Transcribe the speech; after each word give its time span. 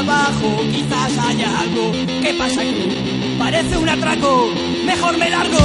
abajo, 0.00 0.48
quizás 0.72 1.12
haya 1.18 1.60
algo. 1.60 1.92
¿Qué 2.22 2.34
pasa 2.38 2.60
aquí? 2.62 3.36
Parece 3.38 3.76
un 3.76 3.88
atraco, 3.88 4.48
mejor 4.84 5.16
me 5.18 5.28
largo. 5.30 5.58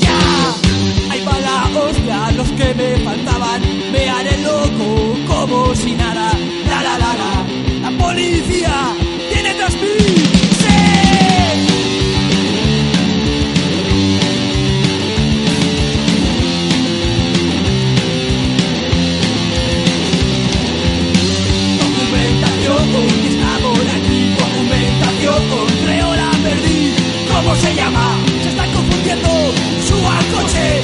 ¡Ya! 0.00 1.10
Hay 1.10 1.24
bala, 1.24 1.56
hostia, 1.78 2.30
los 2.32 2.48
que 2.52 2.74
me 2.74 2.96
faltaban. 3.04 3.60
Me 3.92 4.08
haré 4.08 4.36
loco, 4.42 4.88
como 5.26 5.74
si 5.74 5.92
nada. 5.92 6.32
La 6.70 6.82
la 6.82 6.98
la 6.98 7.12
la, 7.22 7.90
la 7.90 7.98
policía. 7.98 8.74
se 27.56 27.74
llama, 27.74 28.18
se 28.42 28.48
están 28.48 28.70
confundiendo, 28.72 29.28
suba 29.86 30.18
al 30.18 30.26
coche, 30.26 30.83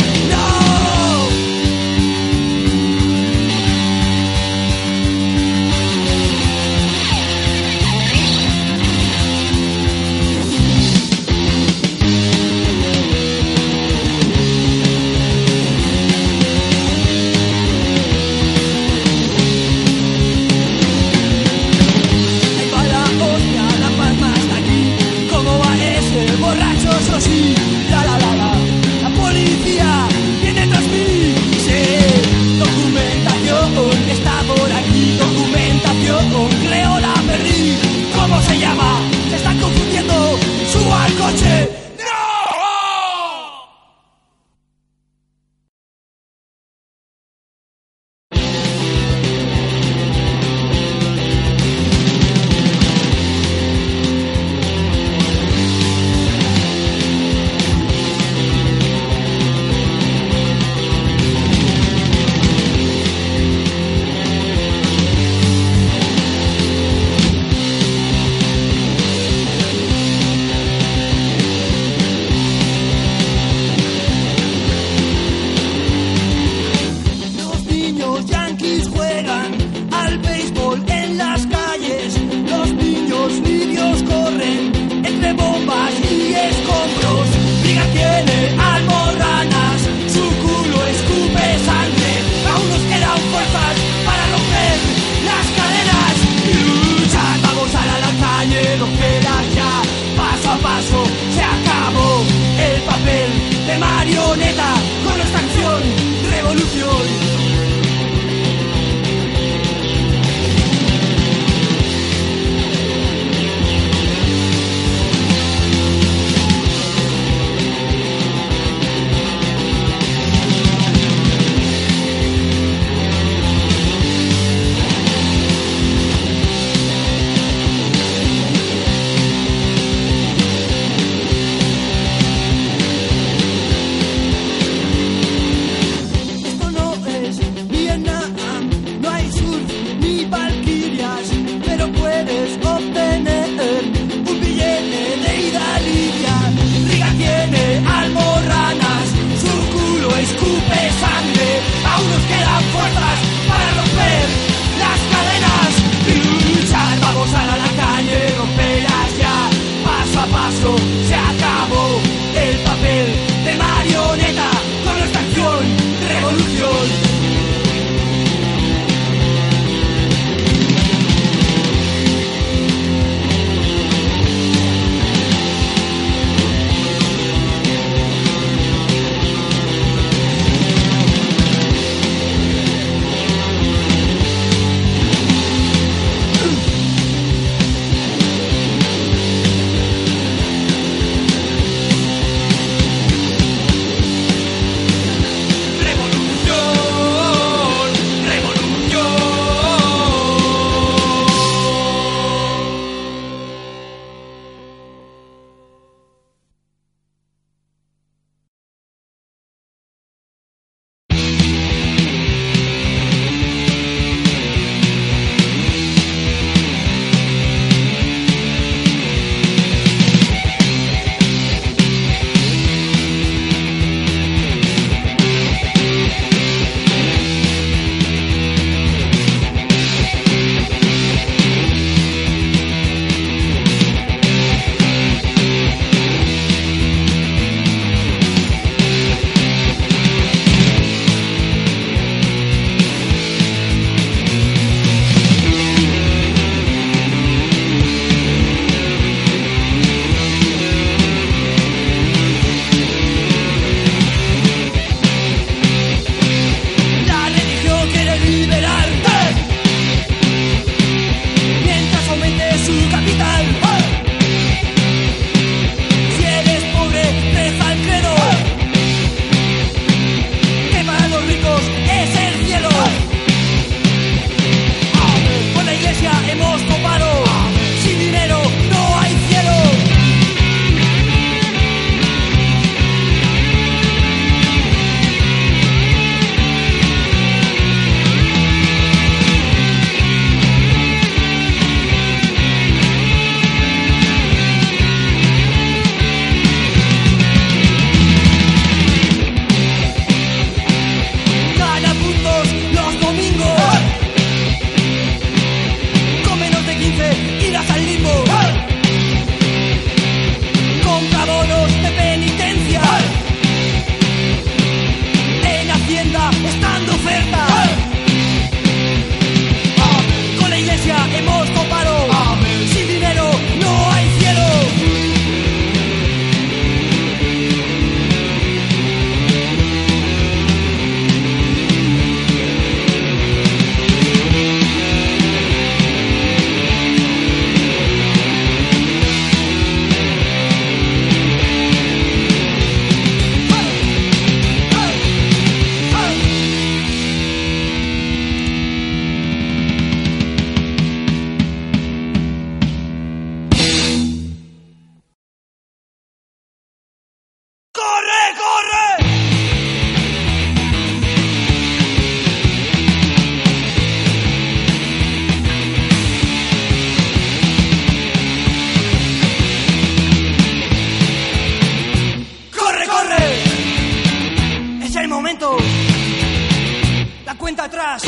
La 377.25 377.35
cuenta 377.39 377.65
atrás 377.65 378.03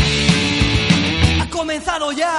ha 1.40 1.48
comenzado 1.48 2.12
ya. 2.12 2.36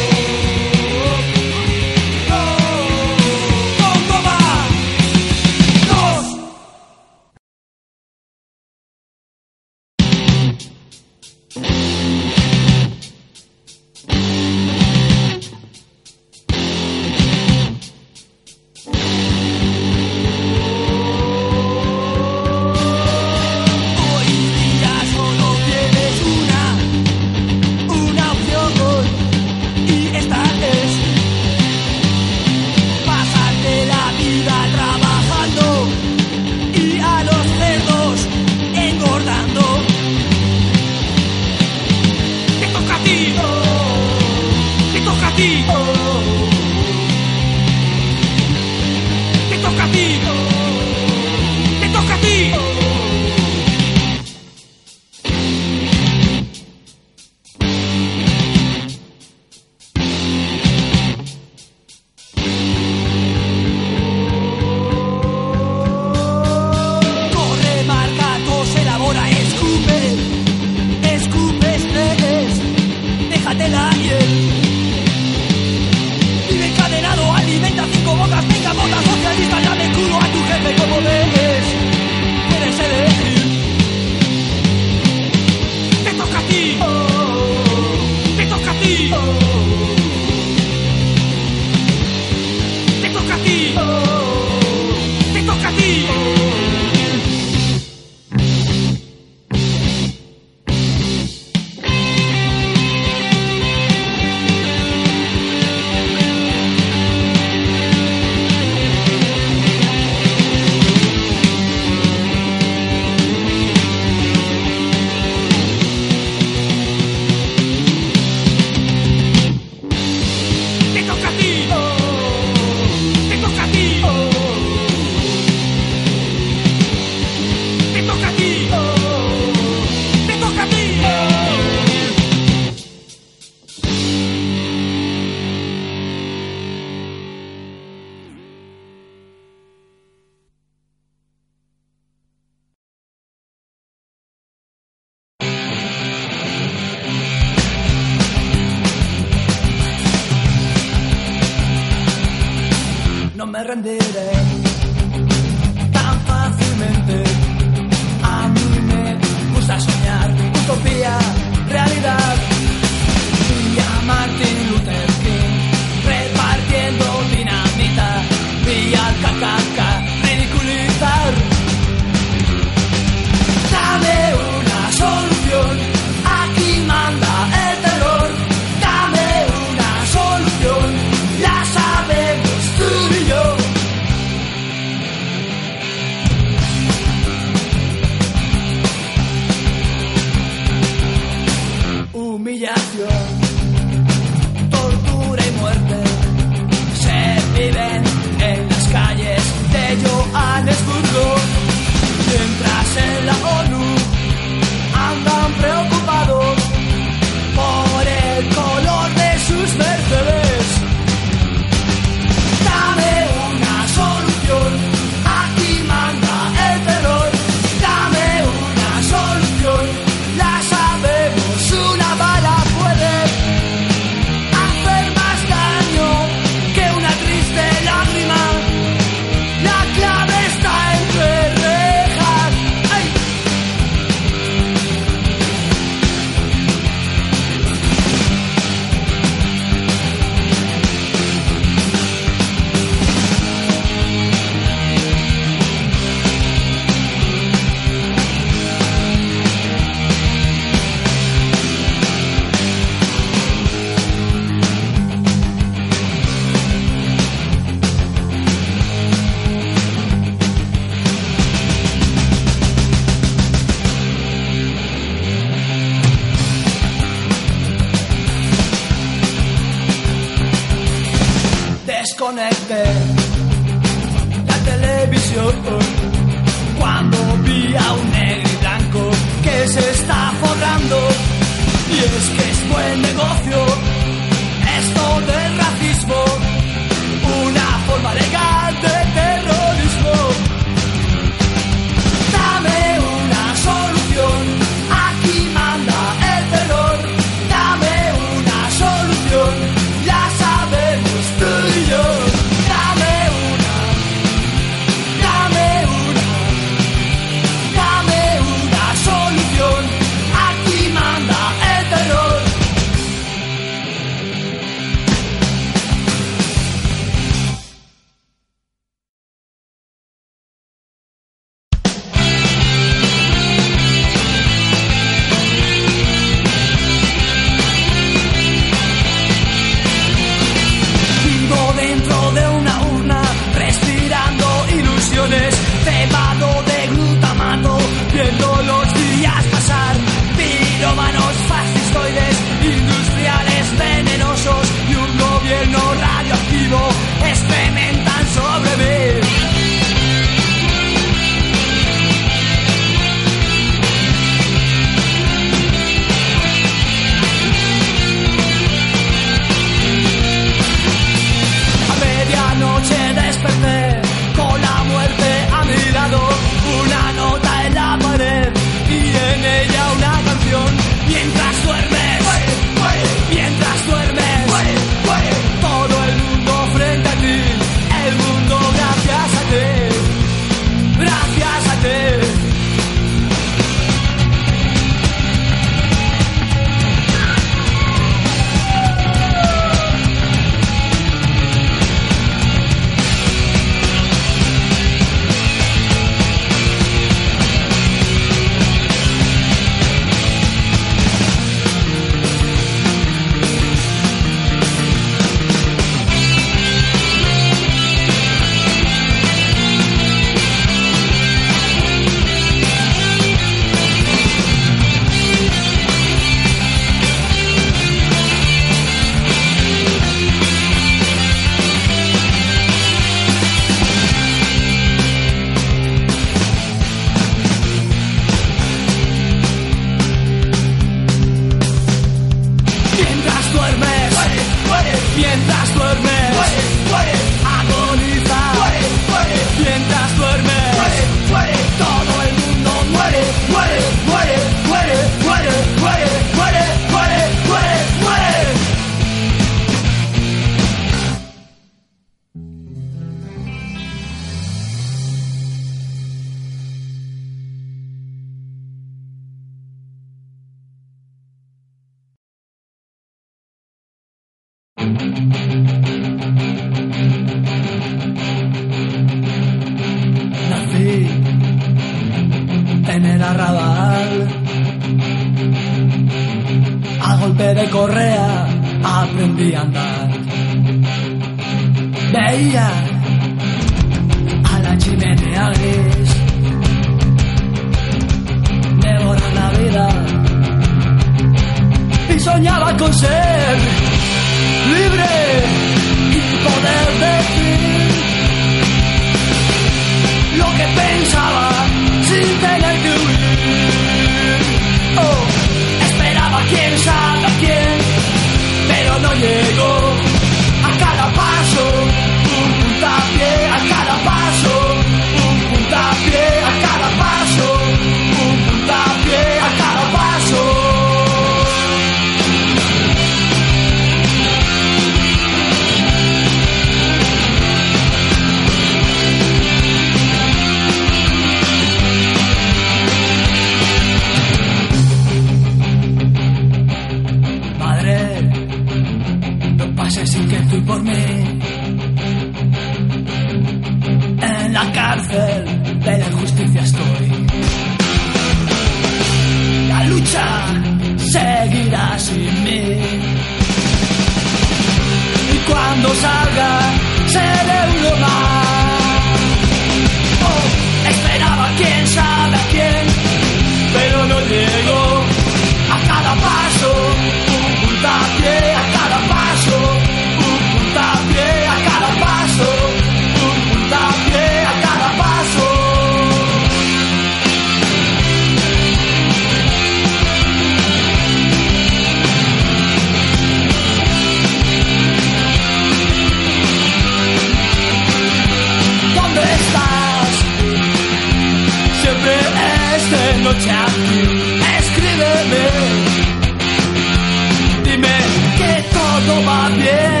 yeah. 599.59 600.00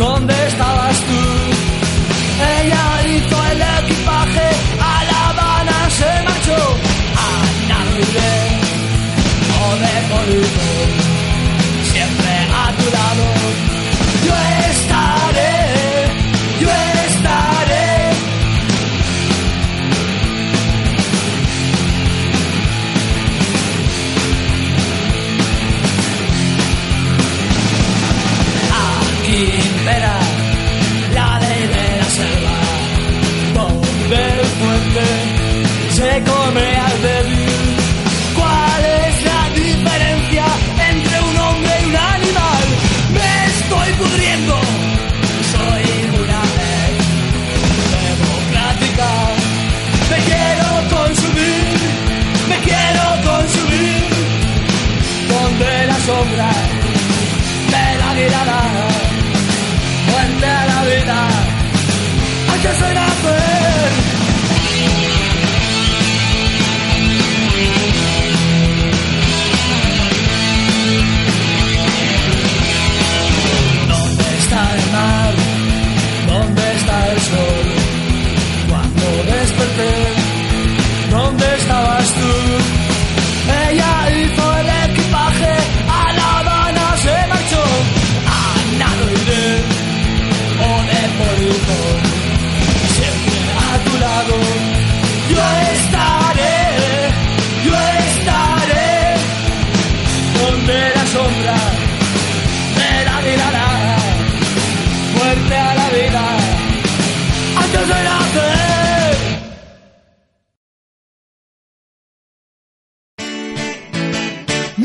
¿Dónde 0.00 0.32
está? 0.46 0.69
just 62.62 62.80
like 62.82 63.09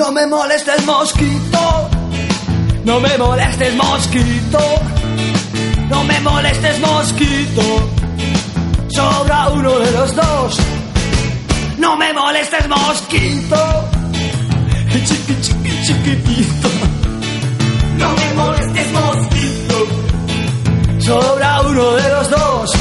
No 0.05 0.11
me 0.11 0.27
molestes 0.27 0.85
mosquito, 0.85 1.89
no 2.83 2.99
me 2.99 3.17
molestes 3.17 3.75
mosquito, 3.75 4.59
no 5.89 6.03
me 6.03 6.19
molestes 6.19 6.79
mosquito, 6.79 7.63
sobra 8.89 9.49
uno 9.49 9.79
de 9.79 9.91
los 9.93 10.15
dos. 10.15 10.59
No 11.79 11.97
me 11.97 12.13
molestes 12.13 12.67
mosquito, 12.67 13.57
chiqui 14.91 15.41
chiqui 15.41 15.81
chiquitito. 15.81 16.69
No 17.97 18.13
me 18.13 18.33
molestes 18.35 18.91
mosquito, 18.91 19.87
sobra 20.99 21.61
uno 21.61 21.91
de 21.93 22.09
los 22.11 22.29
dos. 22.29 22.74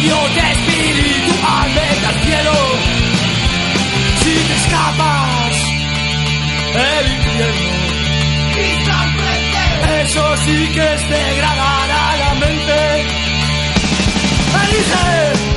idiota 0.00 0.52
espiritual, 0.52 1.74
vete 1.74 2.06
al 2.06 2.14
cielo. 2.24 2.52
Si 4.22 4.34
te 4.34 4.54
escapas, 4.54 5.54
el 6.74 7.12
infierno. 7.12 7.78
Eso 10.02 10.36
sí 10.38 10.68
que 10.74 10.94
es 10.94 11.08
degradar 11.08 12.18
la 12.18 12.34
mente. 12.34 13.04
Elige. 14.64 15.47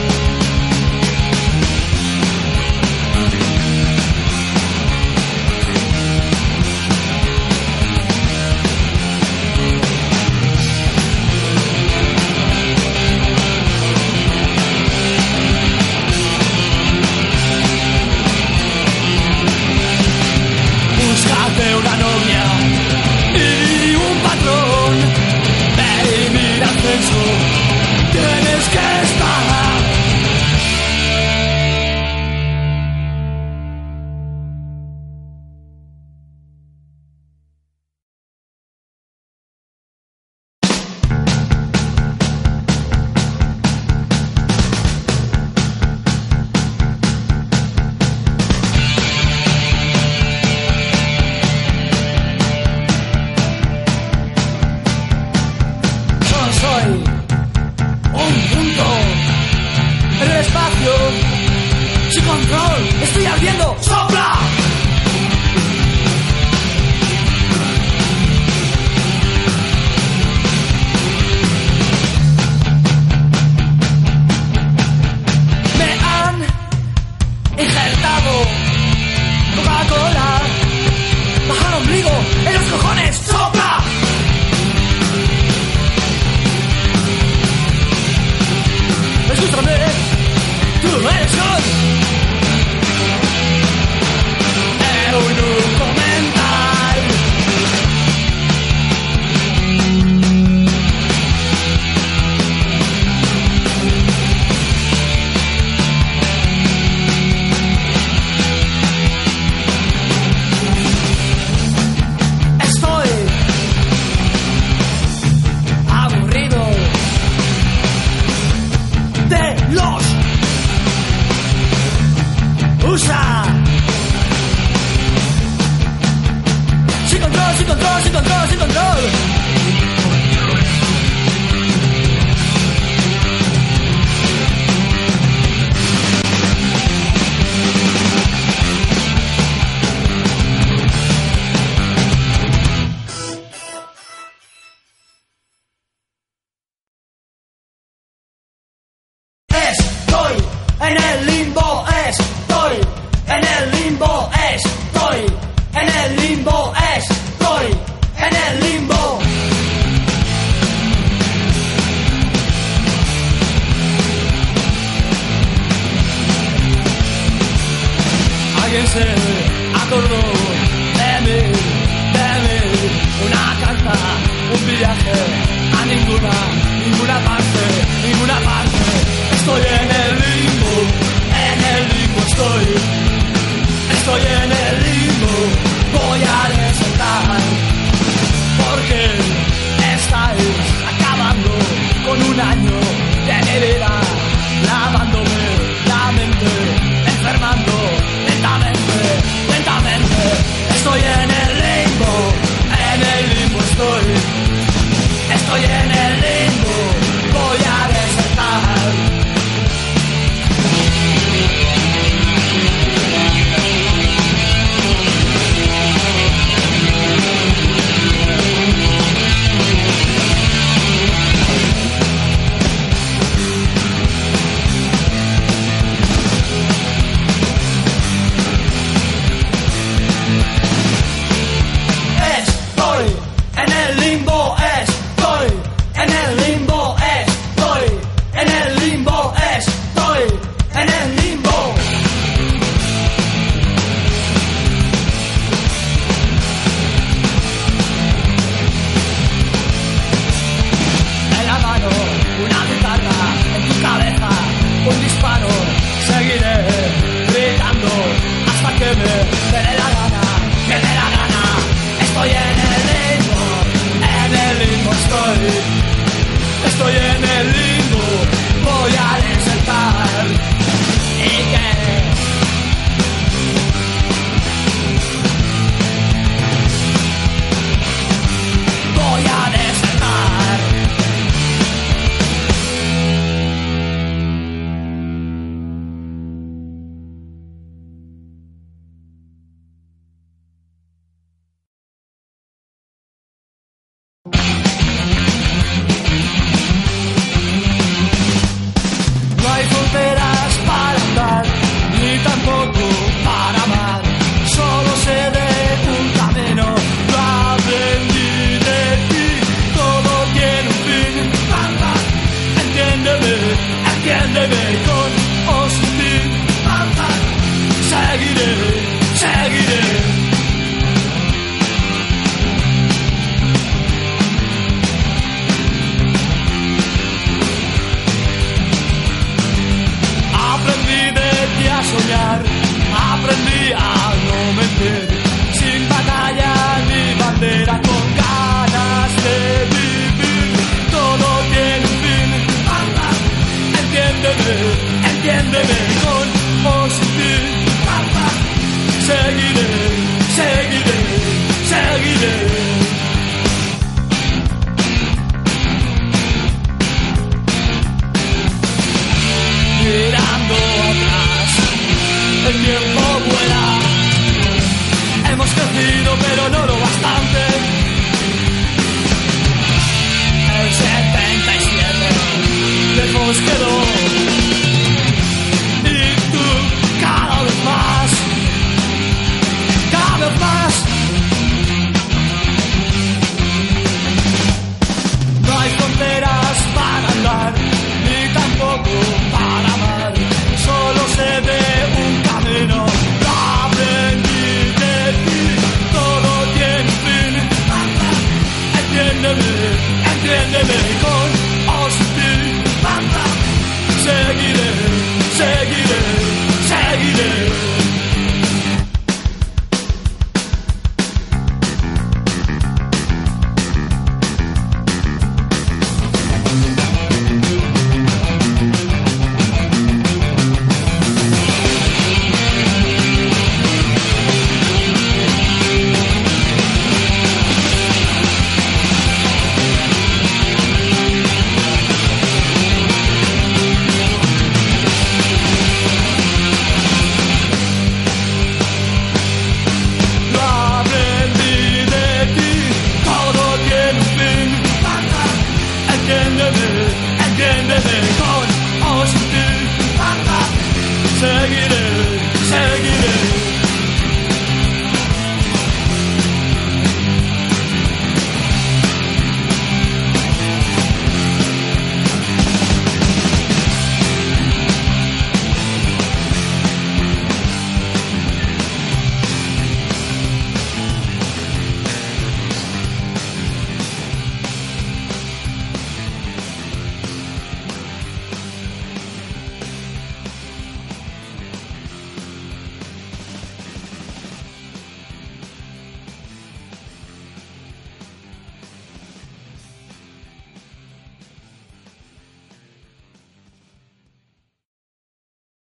Dennis 28.13 28.67
Cash. 28.69 29.10